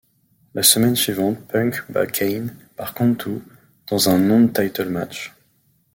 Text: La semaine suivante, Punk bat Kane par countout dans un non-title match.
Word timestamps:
La 0.55 0.63
semaine 0.63 0.95
suivante, 0.95 1.45
Punk 1.47 1.83
bat 1.91 2.07
Kane 2.07 2.55
par 2.75 2.95
countout 2.95 3.43
dans 3.85 4.09
un 4.09 4.17
non-title 4.17 4.89
match. 4.89 5.31